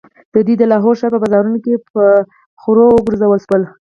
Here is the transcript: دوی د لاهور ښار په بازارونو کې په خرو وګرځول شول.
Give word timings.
دوی 0.45 0.55
د 0.57 0.63
لاهور 0.71 0.95
ښار 0.99 1.11
په 1.13 1.19
بازارونو 1.23 1.57
کې 1.65 1.73
په 1.91 2.03
خرو 2.61 2.85
وګرځول 2.93 3.39
شول. 3.45 3.63